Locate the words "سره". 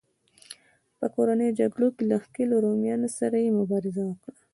3.19-3.35